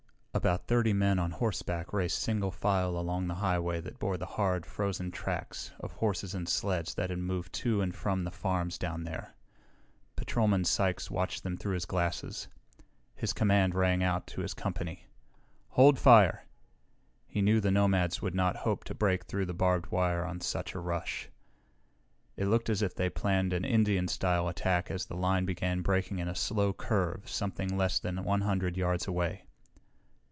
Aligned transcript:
About 0.33 0.65
thirty 0.65 0.93
men 0.93 1.19
on 1.19 1.31
horseback 1.31 1.91
raced 1.91 2.17
single 2.17 2.51
file 2.51 2.97
along 2.97 3.27
the 3.27 3.35
highway 3.35 3.81
that 3.81 3.99
bore 3.99 4.15
the 4.15 4.25
hard, 4.25 4.65
frozen 4.65 5.11
tracks 5.11 5.73
of 5.77 5.91
horses 5.91 6.33
and 6.33 6.47
sleds 6.47 6.95
that 6.95 7.09
had 7.09 7.19
moved 7.19 7.51
to 7.55 7.81
and 7.81 7.93
from 7.93 8.23
the 8.23 8.31
farms 8.31 8.77
down 8.77 9.03
there. 9.03 9.35
Patrolman 10.15 10.63
Sykes 10.63 11.11
watched 11.11 11.43
them 11.43 11.57
through 11.57 11.73
his 11.73 11.83
glasses. 11.85 12.47
His 13.13 13.33
command 13.33 13.75
rang 13.75 14.01
out 14.01 14.25
to 14.27 14.39
his 14.39 14.53
company. 14.53 15.05
"Hold 15.71 15.99
fire." 15.99 16.45
He 17.27 17.41
knew 17.41 17.59
the 17.59 17.69
nomads 17.69 18.21
would 18.21 18.33
not 18.33 18.55
hope 18.55 18.85
to 18.85 18.95
break 18.95 19.25
through 19.25 19.47
the 19.47 19.53
barbed 19.53 19.91
wire 19.91 20.23
on 20.23 20.39
such 20.39 20.73
a 20.73 20.79
rush. 20.79 21.27
It 22.37 22.45
looked 22.47 22.69
as 22.69 22.81
if 22.81 22.95
they 22.95 23.09
planned 23.09 23.51
an 23.51 23.65
Indian 23.65 24.07
style 24.07 24.47
attack 24.47 24.89
as 24.89 25.05
the 25.07 25.17
line 25.17 25.43
began 25.45 25.81
breaking 25.81 26.19
in 26.19 26.29
a 26.29 26.35
slow 26.35 26.71
curve 26.71 27.29
something 27.29 27.75
less 27.75 27.99
than 27.99 28.23
100 28.23 28.77
yards 28.77 29.05
away. 29.09 29.43